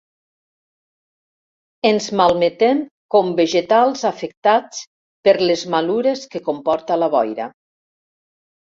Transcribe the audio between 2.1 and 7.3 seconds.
malmetem com vegetals afectats per les malures que comporta la